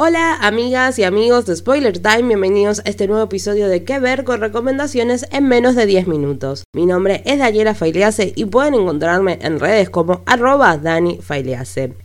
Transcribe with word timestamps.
Hola 0.00 0.34
amigas 0.42 0.96
y 1.00 1.02
amigos 1.02 1.44
de 1.46 1.56
Spoiler 1.56 1.98
Time, 1.98 2.22
bienvenidos 2.22 2.78
a 2.78 2.82
este 2.84 3.08
nuevo 3.08 3.24
episodio 3.24 3.68
de 3.68 3.82
¿Qué 3.82 3.98
ver? 3.98 4.22
con 4.22 4.40
recomendaciones 4.40 5.26
en 5.32 5.48
menos 5.48 5.74
de 5.74 5.86
10 5.86 6.06
minutos. 6.06 6.62
Mi 6.72 6.86
nombre 6.86 7.20
es 7.26 7.40
Daniela 7.40 7.74
Failease 7.74 8.32
y 8.36 8.44
pueden 8.44 8.74
encontrarme 8.74 9.40
en 9.42 9.58
redes 9.58 9.90
como 9.90 10.22
arroba 10.24 10.78
Dani. 10.78 11.18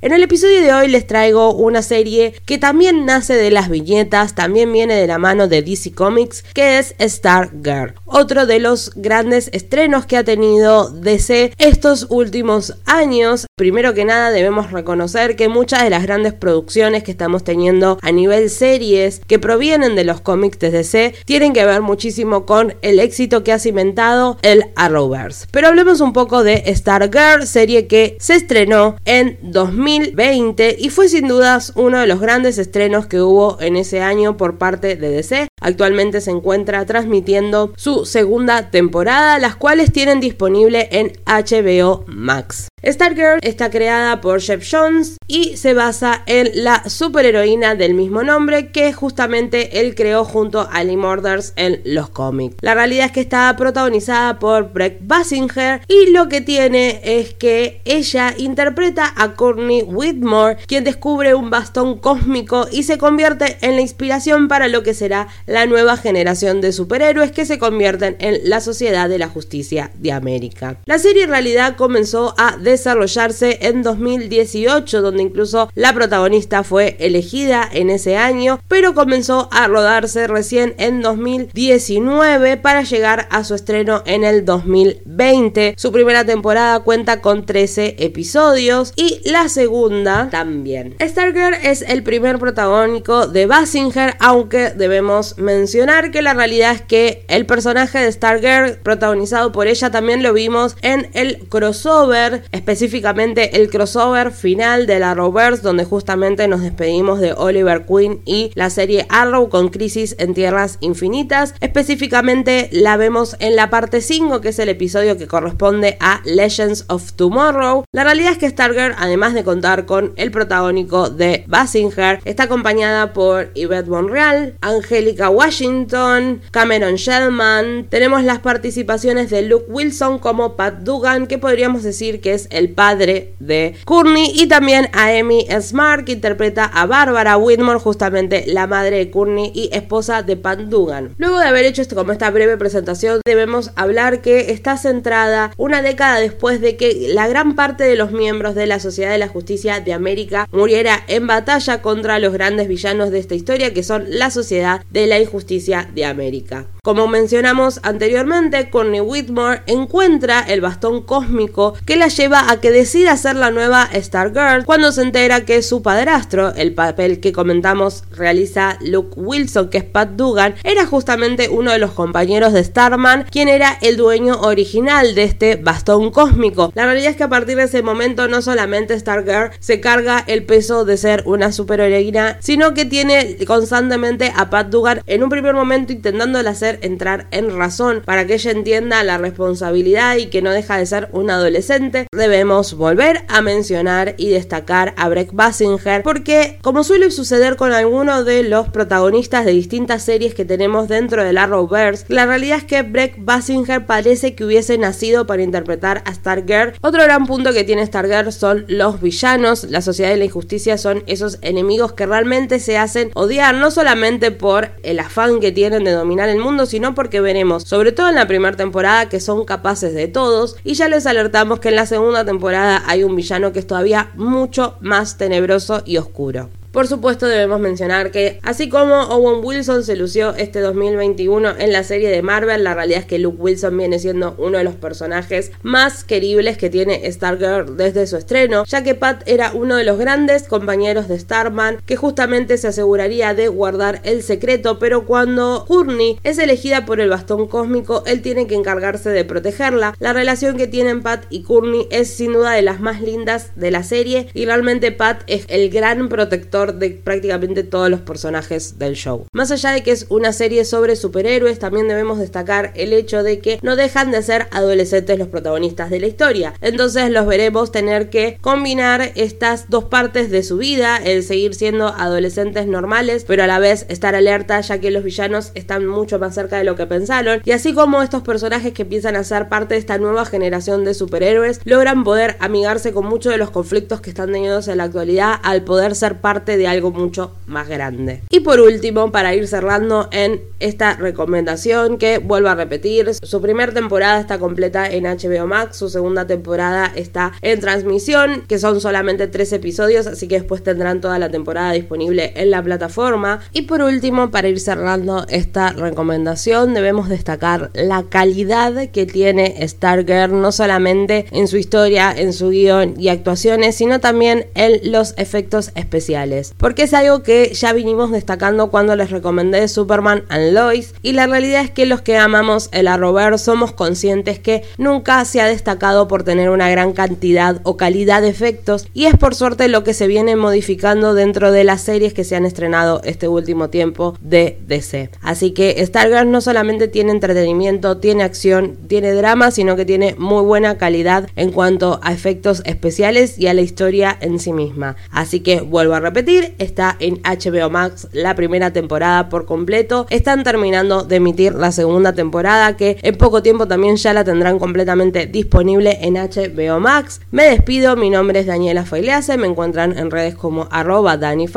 En 0.02 0.12
el 0.12 0.24
episodio 0.24 0.64
de 0.64 0.74
hoy 0.74 0.88
les 0.88 1.06
traigo 1.06 1.54
una 1.54 1.84
serie 1.84 2.34
que 2.48 2.58
también 2.58 3.06
nace 3.06 3.36
de 3.36 3.52
las 3.52 3.70
viñetas, 3.70 4.34
también 4.34 4.74
viene 4.74 4.96
de 4.96 5.06
la 5.06 5.20
mano 5.20 5.48
de 5.48 5.62
DC 5.62 5.94
Comics, 5.94 6.44
que 6.56 6.80
es 6.80 6.96
Star 6.98 7.52
Girl. 7.64 7.94
Otro 8.06 8.48
de 8.48 8.58
los 8.58 8.92
grandes 8.96 9.52
estrenos 9.54 10.08
que 10.08 10.18
ha 10.18 10.24
tenido 10.24 10.90
DC 10.90 11.54
estos 11.60 12.08
últimos 12.10 12.76
años. 12.86 13.46
Primero 13.56 13.94
que 13.94 14.04
nada 14.04 14.32
debemos 14.32 14.72
reconocer 14.72 15.36
que 15.36 15.48
muchas 15.48 15.84
de 15.84 15.92
las 15.92 16.02
grandes 16.02 16.34
producciones 16.34 17.04
que 17.04 17.12
estamos 17.12 17.44
teniendo 17.44 17.83
a 17.84 18.12
nivel 18.12 18.50
series 18.50 19.22
que 19.28 19.40
provienen 19.40 19.96
de 19.96 20.04
los 20.04 20.22
cómics 20.22 20.60
de 20.60 20.72
DC 20.72 21.14
tienen 21.26 21.54
que 21.54 21.66
ver 21.66 21.82
muchísimo 21.82 22.46
con 22.46 22.76
el 22.82 23.00
éxito 23.00 23.44
que 23.44 23.52
ha 23.52 23.60
cimentado 23.60 24.38
el 24.42 24.66
Arrowverse. 24.76 25.48
Pero 25.52 25.68
hablemos 25.68 26.02
un 26.02 26.14
poco 26.14 26.44
de 26.44 26.64
Stargirl, 26.76 27.48
serie 27.48 27.88
que 27.88 28.18
se 28.20 28.36
estrenó 28.36 28.96
en 29.06 29.38
2020 29.42 30.78
y 30.80 30.90
fue 30.90 31.08
sin 31.10 31.28
dudas 31.28 31.74
uno 31.76 32.00
de 32.00 32.08
los 32.08 32.20
grandes 32.20 32.58
estrenos 32.58 33.06
que 33.06 33.22
hubo 33.22 33.60
en 33.62 33.76
ese 33.76 34.02
año 34.02 34.38
por 34.38 34.58
parte 34.58 34.96
de 34.96 35.10
DC. 35.10 35.48
Actualmente 35.64 36.22
se 36.22 36.32
encuentra 36.32 36.86
transmitiendo 36.86 37.74
su 37.78 38.06
segunda 38.06 38.70
temporada, 38.70 39.40
las 39.40 39.56
cuales 39.56 39.92
tienen 39.92 40.20
disponible 40.20 40.90
en 40.92 41.14
HBO 41.26 42.04
Max. 42.06 42.68
Stargirl 42.86 43.40
está 43.44 43.70
creada 43.70 44.20
por 44.20 44.42
Jeff 44.42 44.68
Jones 44.70 45.18
y 45.26 45.56
se 45.56 45.74
basa 45.74 46.22
en 46.26 46.50
la 46.54 46.90
superheroína 46.90 47.76
del 47.76 47.94
mismo 47.94 48.24
nombre 48.24 48.72
que 48.72 48.92
justamente 48.92 49.80
él 49.80 49.96
creó 49.96 50.26
junto 50.26 50.68
a 50.70 50.84
Lee 50.84 50.98
Murders 50.98 51.54
en 51.56 51.82
los 51.86 52.10
cómics. 52.10 52.58
La 52.60 52.74
realidad 52.74 53.06
es 53.06 53.12
que 53.14 53.22
está 53.22 53.56
protagonizada 53.56 54.38
por 54.38 54.74
Breck 54.74 54.98
Basinger 55.02 55.82
y 55.88 56.12
lo 56.12 56.28
que 56.28 56.42
tiene 56.42 57.00
es 57.04 57.34
que 57.34 57.82
ella 57.86 58.34
interpreta 58.38 59.14
a 59.16 59.34
Courtney 59.36 59.84
Whitmore, 59.84 60.58
quien 60.68 60.84
descubre 60.84 61.36
un 61.36 61.50
bastón 61.50 61.98
cósmico 61.98 62.68
y 62.70 62.84
se 62.84 62.98
convierte 62.98 63.60
en 63.62 63.76
la 63.76 63.82
inspiración 63.82 64.50
para 64.50 64.68
lo 64.68 64.84
que 64.84 64.94
será 64.94 65.30
la 65.54 65.68
nueva 65.68 65.98
generación 65.98 66.62
de 66.62 66.72
superhéroes 66.72 67.32
que 67.32 67.46
se 67.46 67.60
convierten 67.60 68.16
en 68.18 68.50
la 68.50 68.60
Sociedad 68.60 69.08
de 69.08 69.20
la 69.20 69.28
Justicia 69.30 69.92
de 70.00 70.12
América. 70.12 70.78
La 70.86 70.98
serie 70.98 71.26
en 71.26 71.30
realidad 71.30 71.76
comenzó 71.76 72.34
a 72.40 72.58
desarrollarse 72.58 73.60
en 73.62 73.84
2018, 73.84 75.04
donde 75.04 75.22
incluso 75.22 75.70
la 75.76 75.94
protagonista 75.94 76.64
fue 76.64 76.98
elegida 77.00 77.70
en 77.72 77.92
ese 77.92 78.18
año, 78.18 78.60
pero 78.68 78.96
comenzó 78.96 79.48
a 79.52 79.68
rodarse 79.68 80.26
recién 80.26 80.74
en 80.80 81.04
2019 81.04 82.58
para 82.58 82.82
llegar 82.82 83.28
a 83.30 83.44
su 83.44 83.54
estreno 83.54 84.02
en 84.08 84.24
el 84.24 84.46
2020. 84.46 85.76
Su 85.78 85.92
primera 85.92 86.26
temporada 86.26 86.80
cuenta 86.80 87.22
con 87.22 87.46
13 87.46 87.98
episodios 88.00 88.92
y 88.96 89.22
la 89.30 89.48
segunda 89.50 90.30
también. 90.32 90.96
Stargirl 91.00 91.54
es 91.62 91.84
el 91.84 92.02
primer 92.02 92.40
protagónico 92.40 93.28
de 93.28 93.46
Basinger, 93.46 94.16
aunque 94.20 94.72
debemos 94.72 95.36
mencionar 95.44 96.12
que 96.12 96.22
la 96.22 96.34
realidad 96.34 96.72
es 96.72 96.82
que 96.82 97.26
el 97.28 97.46
personaje 97.46 98.00
de 98.00 98.12
Stargirl 98.12 98.78
protagonizado 98.82 99.52
por 99.52 99.68
ella 99.68 99.92
también 99.92 100.24
lo 100.24 100.34
vimos 100.34 100.76
en 100.82 101.10
el 101.14 101.40
crossover 101.50 102.44
específicamente 102.52 103.58
el 103.58 103.70
crossover 103.70 104.32
final 104.32 104.88
de 104.88 105.00
la 105.00 105.12
Arrowverse, 105.12 105.62
donde 105.62 105.86
justamente 105.86 106.48
nos 106.48 106.62
despedimos 106.62 107.20
de 107.20 107.34
Oliver 107.34 107.86
Queen 107.86 108.22
y 108.26 108.52
la 108.56 108.70
serie 108.70 109.06
Arrow 109.10 109.50
con 109.50 109.70
Crisis 109.70 110.16
en 110.20 110.34
Tierras 110.34 110.78
Infinitas. 110.80 111.54
Específicamente 111.60 112.70
la 112.72 112.98
vemos 112.98 113.36
en 113.40 113.56
la 113.56 113.70
parte 113.70 114.02
5, 114.02 114.42
que 114.42 114.50
es 114.50 114.60
el 114.60 114.70
episodio 114.70 115.18
que 115.18 115.28
corresponde 115.28 115.98
a 116.00 116.22
Legends 116.26 116.86
of 116.88 117.14
Tomorrow. 117.14 117.86
La 117.92 118.04
realidad 118.04 118.32
es 118.32 118.38
que 118.38 118.50
Stargirl, 118.50 118.96
además 118.98 119.34
de 119.34 119.44
contar 119.44 119.86
con 119.86 120.14
el 120.16 120.32
protagónico 120.32 121.10
de 121.10 121.44
Basinger, 121.48 122.20
está 122.26 122.44
acompañada 122.44 123.14
por 123.14 123.54
Yvette 123.54 123.88
Monreal, 123.88 124.58
Angélica 124.62 125.23
Washington, 125.30 126.42
Cameron 126.52 126.96
Shellman. 126.96 127.88
Tenemos 127.90 128.24
las 128.24 128.40
participaciones 128.40 129.30
de 129.30 129.44
Luke 129.44 129.66
Wilson 129.70 130.20
como 130.20 130.56
Pat 130.56 130.80
Dugan, 130.80 131.28
que 131.28 131.38
podríamos 131.38 131.84
decir 131.84 132.22
que 132.22 132.34
es 132.34 132.48
el 132.52 132.70
padre 132.70 133.34
de 133.40 133.76
Courtney, 133.86 134.32
y 134.34 134.48
también 134.48 134.90
a 134.94 135.18
Amy 135.18 135.48
Smart, 135.62 136.06
que 136.06 136.14
interpreta 136.14 136.66
a 136.66 136.86
Barbara 136.86 137.38
Whitmore, 137.38 137.80
justamente 137.80 138.46
la 138.48 138.68
madre 138.68 138.98
de 138.98 139.12
Courtney 139.12 139.52
y 139.54 139.70
esposa 139.74 140.24
de 140.24 140.38
Pat 140.38 140.60
Dugan. 140.60 141.16
Luego 141.18 141.40
de 141.40 141.48
haber 141.48 141.66
hecho 141.66 141.82
esto 141.82 141.96
como 141.96 142.12
esta 142.12 142.30
breve 142.32 142.58
presentación, 142.58 143.22
debemos 143.26 143.72
hablar 143.76 144.22
que 144.22 144.52
está 144.52 144.78
centrada 144.78 145.52
una 145.58 145.82
década 145.82 146.20
después 146.20 146.62
de 146.62 146.76
que 146.76 147.10
la 147.14 147.28
gran 147.28 147.56
parte 147.56 147.84
de 147.84 147.96
los 147.96 148.12
miembros 148.12 148.56
de 148.56 148.68
la 148.68 148.80
Sociedad 148.80 149.12
de 149.12 149.18
la 149.18 149.28
Justicia 149.28 149.80
de 149.80 149.94
América 149.94 150.48
muriera 150.52 151.04
en 151.08 151.28
batalla 151.28 151.82
contra 151.82 152.20
los 152.20 152.34
grandes 152.34 152.68
villanos 152.68 153.12
de 153.12 153.20
esta 153.20 153.36
historia, 153.36 153.74
que 153.74 153.84
son 153.84 154.06
la 154.08 154.30
Sociedad 154.30 154.84
de 154.90 155.08
la 155.08 155.13
Injusticia 155.20 155.90
de 155.94 156.04
América. 156.06 156.73
Como 156.86 157.08
mencionamos 157.08 157.80
anteriormente, 157.84 158.70
Courtney 158.70 159.00
Whitmore 159.00 159.62
encuentra 159.68 160.42
el 160.42 160.60
bastón 160.60 161.02
cósmico 161.02 161.76
que 161.86 161.96
la 161.96 162.10
lleva 162.10 162.52
a 162.52 162.60
que 162.60 162.72
decida 162.72 163.16
ser 163.16 163.38
la 163.38 163.52
nueva 163.52 163.88
Stargirl 163.96 164.66
cuando 164.66 164.92
se 164.92 165.02
entera 165.02 165.46
que 165.46 165.62
su 165.62 165.82
padrastro, 165.82 166.54
el 166.56 166.74
papel 166.74 167.22
que 167.22 167.32
comentamos 167.32 168.04
realiza 168.12 168.78
Luke 168.82 169.14
Wilson, 169.16 169.70
que 169.70 169.78
es 169.78 169.86
Pat 169.86 170.10
Dugan, 170.10 170.56
era 170.66 170.86
justamente 170.86 171.48
uno 171.48 171.72
de 171.72 171.80
los 171.80 171.92
compañeros 171.92 172.52
de 172.52 172.66
Starman, 172.66 173.28
quien 173.32 173.48
era 173.48 173.78
el 173.82 173.96
dueño 173.96 174.42
original 174.42 175.16
de 175.16 175.24
este 175.24 175.56
bastón 175.56 176.12
cósmico. 176.12 176.74
La 176.76 176.84
realidad 176.84 177.12
es 177.12 177.16
que 177.16 177.24
a 177.24 177.30
partir 177.30 177.56
de 177.56 177.64
ese 177.64 177.82
momento 177.82 178.28
no 178.28 178.42
solamente 178.42 179.00
Stargirl 179.00 179.52
se 179.62 179.80
carga 179.80 180.22
el 180.28 180.44
peso 180.44 180.84
de 180.84 180.98
ser 180.98 181.24
una 181.28 181.54
superheroína, 181.54 182.40
sino 182.42 182.74
que 182.74 182.84
tiene 182.84 183.38
constantemente 183.48 184.34
a 184.36 184.50
Pat 184.50 184.68
Dugan 184.68 185.02
en 185.08 185.24
un 185.24 185.30
primer 185.30 185.54
momento 185.54 185.94
intentando 185.94 186.40
hacer 186.40 186.73
entrar 186.82 187.28
en 187.32 187.56
razón 187.56 188.02
para 188.06 188.26
que 188.26 188.36
ella 188.36 188.52
entienda 188.52 189.04
la 189.04 189.18
responsabilidad 189.18 190.18
y 190.18 190.28
que 190.28 190.42
no 190.42 190.52
deja 190.52 190.78
de 190.78 190.86
ser 190.86 191.10
un 191.12 191.30
adolescente, 191.30 192.08
debemos 192.16 192.74
volver 192.74 193.26
a 193.28 193.42
mencionar 193.42 194.16
y 194.18 194.30
destacar 194.30 194.94
a 194.98 195.10
Breck 195.10 195.32
Basinger 195.34 196.04
porque 196.04 196.58
como 196.62 196.84
suele 196.84 197.12
suceder 197.12 197.56
con 197.56 197.74
algunos 197.74 198.26
de 198.26 198.44
los 198.44 198.70
protagonistas 198.70 199.46
de 199.46 199.52
distintas 199.52 200.04
series 200.04 200.34
que 200.34 200.46
tenemos 200.46 200.88
dentro 200.88 201.24
del 201.24 201.38
Arrowverse, 201.38 202.06
la 202.08 202.26
realidad 202.26 202.58
es 202.60 202.64
que 202.64 202.82
Breck 202.82 203.16
Basinger 203.18 203.86
parece 203.86 204.36
que 204.36 204.46
hubiese 204.46 204.78
nacido 204.78 205.26
para 205.26 205.44
interpretar 205.44 206.04
a 206.06 206.14
Stargirl. 206.14 206.74
Otro 206.82 207.04
gran 207.04 207.26
punto 207.26 207.54
que 207.54 207.64
tiene 207.64 207.86
Stargirl 207.86 208.32
son 208.32 208.66
los 208.68 209.02
villanos, 209.02 209.66
la 209.66 209.82
sociedad 209.82 210.10
de 210.10 210.18
la 210.18 210.26
injusticia 210.26 210.78
son 210.78 211.04
esos 211.08 211.38
enemigos 211.42 211.94
que 211.94 212.06
realmente 212.06 212.60
se 212.60 212.78
hacen 212.78 213.12
odiar, 213.14 213.56
no 213.56 213.72
solamente 213.72 214.32
por 214.32 214.72
el 214.84 215.00
afán 215.00 215.40
que 215.40 215.52
tienen 215.52 215.84
de 215.84 215.92
dominar 215.92 216.30
el 216.30 216.40
mundo, 216.40 216.63
sino 216.66 216.96
porque 216.96 217.22
veremos, 217.22 217.64
sobre 217.64 217.92
todo 217.92 218.10
en 218.10 218.16
la 218.16 218.28
primera 218.28 218.56
temporada, 218.56 219.10
que 219.10 219.20
son 219.20 219.46
capaces 219.46 219.94
de 219.94 220.08
todos. 220.08 220.56
Y 220.64 220.74
ya 220.74 220.88
les 220.88 221.06
alertamos 221.06 221.60
que 221.60 221.70
en 221.70 221.76
la 221.76 221.86
segunda 221.86 222.26
temporada 222.26 222.84
hay 222.88 223.04
un 223.04 223.16
villano 223.16 223.54
que 223.54 223.60
es 223.60 223.68
todavía 223.68 224.12
mucho 224.16 224.78
más 224.82 225.18
tenebroso 225.18 225.84
y 225.86 225.98
oscuro. 225.98 226.50
Por 226.74 226.88
supuesto 226.88 227.28
debemos 227.28 227.60
mencionar 227.60 228.10
que 228.10 228.40
así 228.42 228.68
como 228.68 228.96
Owen 228.96 229.46
Wilson 229.46 229.84
se 229.84 229.96
lució 229.96 230.34
este 230.34 230.60
2021 230.60 231.60
en 231.60 231.72
la 231.72 231.84
serie 231.84 232.10
de 232.10 232.24
Marvel, 232.24 232.64
la 232.64 232.74
realidad 232.74 233.02
es 233.02 233.06
que 233.06 233.20
Luke 233.20 233.38
Wilson 233.40 233.78
viene 233.78 234.00
siendo 234.00 234.34
uno 234.40 234.58
de 234.58 234.64
los 234.64 234.74
personajes 234.74 235.52
más 235.62 236.04
queribles 236.04 236.58
que 236.58 236.72
tiene 236.72 237.12
Stargirl 237.12 237.78
desde 237.78 238.08
su 238.08 238.18
estreno, 238.18 238.66
ya 238.66 238.84
que 238.84 238.96
Pat 238.96 239.22
era 239.28 239.52
uno 239.54 239.76
de 239.76 239.84
los 239.84 240.00
grandes 240.00 240.48
compañeros 240.48 241.08
de 241.08 241.20
Starman 241.20 241.78
que 241.86 241.96
justamente 241.96 242.58
se 242.58 242.70
aseguraría 242.70 243.36
de 243.36 243.50
guardar 243.50 244.02
el 244.04 244.24
secreto, 244.24 244.80
pero 244.80 245.06
cuando 245.06 245.66
Courtney 245.68 246.18
es 246.24 246.40
elegida 246.40 246.88
por 246.88 247.00
el 247.00 247.10
bastón 247.10 247.48
cósmico, 247.48 248.02
él 248.08 248.24
tiene 248.24 248.48
que 248.48 248.56
encargarse 248.56 249.12
de 249.12 249.26
protegerla. 249.26 249.94
La 250.00 250.12
relación 250.12 250.58
que 250.58 250.66
tienen 250.66 251.04
Pat 251.04 251.26
y 251.30 251.44
Courtney 251.44 251.88
es 251.92 252.10
sin 252.10 252.34
duda 252.34 252.54
de 252.54 252.64
las 252.64 252.80
más 252.80 253.00
lindas 253.00 253.52
de 253.56 253.70
la 253.70 253.84
serie 253.84 254.30
y 254.34 254.46
realmente 254.46 254.92
Pat 254.92 255.22
es 255.28 255.46
el 255.50 255.70
gran 255.70 256.10
protector 256.10 256.63
de 256.72 256.92
prácticamente 256.92 257.64
todos 257.64 257.90
los 257.90 258.00
personajes 258.00 258.80
del 258.80 258.96
show. 258.96 259.26
Más 259.34 259.52
allá 259.52 259.72
de 259.72 259.84
que 259.84 259.92
es 259.92 260.06
una 260.10 260.32
serie 260.32 260.64
sobre 260.64 260.96
superhéroes, 260.96 261.60
también 261.60 261.90
debemos 261.90 262.20
destacar 262.20 262.72
el 262.76 262.94
hecho 262.94 263.24
de 263.24 263.40
que 263.40 263.60
no 263.62 263.76
dejan 263.76 264.12
de 264.12 264.22
ser 264.24 264.48
adolescentes 264.52 265.20
los 265.20 265.28
protagonistas 265.28 265.90
de 265.90 266.00
la 266.00 266.08
historia. 266.08 266.54
Entonces 266.62 267.10
los 267.10 267.28
veremos 267.28 267.72
tener 267.72 268.10
que 268.10 268.38
combinar 268.40 269.12
estas 269.16 269.70
dos 269.70 269.86
partes 269.86 270.32
de 270.32 270.44
su 270.44 270.58
vida, 270.58 270.98
el 270.98 271.24
seguir 271.24 271.56
siendo 271.56 271.88
adolescentes 271.90 272.68
normales, 272.68 273.26
pero 273.28 273.44
a 273.44 273.48
la 273.48 273.60
vez 273.60 273.86
estar 273.90 274.16
alerta 274.16 274.62
ya 274.62 274.80
que 274.80 274.92
los 274.92 275.04
villanos 275.04 275.52
están 275.56 275.86
mucho 275.86 276.20
más 276.20 276.36
cerca 276.36 276.58
de 276.58 276.64
lo 276.64 276.76
que 276.76 276.86
pensaron. 276.86 277.42
Y 277.44 277.52
así 277.52 277.74
como 277.74 278.02
estos 278.02 278.22
personajes 278.22 278.74
que 278.74 278.84
empiezan 278.84 279.16
a 279.16 279.24
ser 279.24 279.50
parte 279.50 279.74
de 279.74 279.80
esta 279.80 279.98
nueva 279.98 280.26
generación 280.26 280.86
de 280.86 280.94
superhéroes 280.94 281.60
logran 281.66 282.04
poder 282.04 282.38
amigarse 282.40 282.94
con 282.94 283.06
muchos 283.06 283.32
de 283.32 283.38
los 283.38 283.52
conflictos 283.52 284.02
que 284.02 284.10
están 284.10 284.32
teniendo 284.32 284.54
en 284.54 284.78
la 284.78 284.84
actualidad 284.84 285.40
al 285.42 285.64
poder 285.64 285.96
ser 285.96 286.22
parte 286.22 286.53
de 286.58 286.68
algo 286.68 286.92
mucho 286.92 287.32
más 287.48 287.68
grande. 287.68 288.22
Y 288.30 288.42
por 288.42 288.60
último, 288.60 289.12
para 289.12 289.34
ir 289.36 289.48
cerrando 289.48 290.10
en 290.12 290.42
esta 290.60 290.96
recomendación 290.96 291.98
que 291.98 292.18
vuelvo 292.18 292.50
a 292.50 292.56
repetir, 292.56 293.14
su 293.22 293.42
primera 293.42 293.74
temporada 293.74 294.20
está 294.20 294.40
completa 294.40 294.90
en 294.90 295.04
HBO 295.04 295.48
Max, 295.48 295.78
su 295.78 295.90
segunda 295.90 296.28
temporada 296.28 296.92
está 296.96 297.34
en 297.42 297.60
transmisión, 297.60 298.44
que 298.48 298.60
son 298.60 298.82
solamente 298.82 299.28
tres 299.28 299.52
episodios, 299.54 300.08
así 300.08 300.28
que 300.28 300.36
después 300.36 300.64
tendrán 300.64 301.02
toda 301.02 301.20
la 301.20 301.30
temporada 301.30 301.72
disponible 301.74 302.34
en 302.36 302.52
la 302.52 302.64
plataforma. 302.64 303.42
Y 303.52 303.64
por 303.64 303.82
último, 303.82 304.32
para 304.32 304.48
ir 304.48 304.60
cerrando 304.60 305.26
esta 305.30 305.72
recomendación, 305.72 306.74
debemos 306.74 307.10
destacar 307.10 307.72
la 307.74 308.04
calidad 308.04 308.90
que 308.90 309.06
tiene 309.06 309.56
Stargirl, 309.68 310.42
no 310.42 310.52
solamente 310.52 311.26
en 311.32 311.48
su 311.48 311.58
historia, 311.58 312.14
en 312.16 312.34
su 312.34 312.50
guion 312.50 312.96
y 312.98 313.10
actuaciones, 313.10 313.76
sino 313.76 314.00
también 314.00 314.48
en 314.56 314.92
los 314.92 315.14
efectos 315.18 315.72
especiales. 315.76 316.43
Porque 316.58 316.84
es 316.84 316.94
algo 316.94 317.24
que 317.24 317.54
ya 317.54 317.72
vinimos 317.74 318.12
destacando 318.12 318.70
cuando 318.70 318.96
les 318.96 319.12
recomendé 319.12 319.68
Superman 319.68 320.24
and 320.30 320.54
Lois, 320.54 320.94
y 321.02 321.14
la 321.14 321.28
realidad 321.28 321.62
es 321.62 321.72
que 321.72 321.86
los 321.86 322.02
que 322.02 322.18
amamos 322.18 322.70
el 322.72 322.88
Arrowverse 322.88 323.46
somos 323.46 323.72
conscientes 323.72 324.40
que 324.40 324.64
nunca 324.78 325.24
se 325.26 325.42
ha 325.42 325.48
destacado 325.48 326.08
por 326.08 326.24
tener 326.24 326.50
una 326.50 326.70
gran 326.70 326.94
cantidad 326.94 327.62
o 327.64 327.78
calidad 327.78 328.22
de 328.22 328.30
efectos, 328.30 328.88
y 328.94 329.06
es 329.06 329.16
por 329.16 329.36
suerte 329.36 329.68
lo 329.68 329.84
que 329.84 329.94
se 329.94 330.08
viene 330.08 330.36
modificando 330.36 331.14
dentro 331.14 331.52
de 331.52 331.64
las 331.64 331.82
series 331.82 332.14
que 332.14 332.24
se 332.24 332.36
han 332.36 332.46
estrenado 332.46 333.02
este 333.04 333.28
último 333.28 333.70
tiempo 333.70 334.18
de 334.22 334.60
DC. 334.68 335.10
Así 335.22 335.52
que 335.52 335.84
Stargirl 335.86 336.32
no 336.32 336.42
solamente 336.42 336.88
tiene 336.88 337.12
entretenimiento, 337.12 337.98
tiene 337.98 338.24
acción, 338.24 338.78
tiene 338.88 339.14
drama, 339.14 339.52
sino 339.52 339.76
que 339.76 339.86
tiene 339.86 340.16
muy 340.18 340.44
buena 340.44 340.78
calidad 340.78 341.30
en 341.36 341.52
cuanto 341.52 342.00
a 342.04 342.12
efectos 342.12 342.62
especiales 342.66 343.38
y 343.38 343.48
a 343.48 343.54
la 343.54 343.62
historia 343.62 344.18
en 344.20 344.40
sí 344.40 344.54
misma. 344.54 344.96
Así 345.12 345.42
que 345.42 345.62
vuelvo 345.62 345.94
a 345.94 346.00
repetir, 346.00 346.33
está 346.58 346.96
en 347.00 347.22
HBO 347.24 347.70
Max 347.70 348.08
la 348.12 348.36
primera 348.36 348.72
temporada 348.74 349.30
por 349.30 349.46
completo. 349.46 350.08
Están 350.10 350.44
terminando 350.44 351.04
de 351.04 351.18
emitir 351.18 351.54
la 351.54 351.72
segunda 351.72 352.14
temporada 352.14 352.76
que 352.76 352.98
en 353.02 353.16
poco 353.18 353.44
tiempo 353.44 353.68
también 353.68 353.98
ya 353.98 354.14
la 354.14 354.24
tendrán 354.24 354.60
completamente 354.60 355.28
disponible 355.28 356.00
en 356.02 356.16
HBO 356.16 356.80
Max. 356.80 357.22
Me 357.32 357.44
despido, 357.44 357.96
mi 357.96 358.10
nombre 358.10 358.40
es 358.40 358.48
Daniela 358.48 358.86
Failease, 358.86 359.38
me 359.38 359.48
encuentran 359.48 359.98
en 359.98 360.12
redes 360.12 360.36
como 360.36 360.68
arroba 360.72 361.18
Dani 361.18 361.48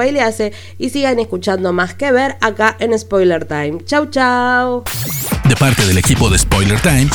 y 0.78 0.90
sigan 0.90 1.18
escuchando 1.18 1.72
más 1.72 1.94
que 1.94 2.12
ver 2.12 2.36
acá 2.40 2.76
en 2.78 2.98
Spoiler 2.98 3.44
Time. 3.44 3.78
Chau 3.84 4.06
chau. 4.10 4.84
De 5.48 5.56
parte 5.56 5.86
del 5.86 5.98
equipo 5.98 6.28
de 6.28 6.38
Spoiler 6.38 6.80
Time, 6.80 7.08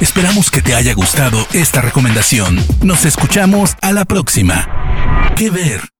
esperamos 0.00 0.50
que 0.50 0.62
te 0.62 0.74
haya 0.74 0.94
gustado 0.94 1.38
esta 1.52 1.80
recomendación. 1.80 2.58
Nos 2.82 3.04
escuchamos 3.04 3.76
a 3.82 3.92
la 3.92 4.04
próxima. 4.04 4.68
¿Qué 5.36 5.50
ver? 5.50 5.99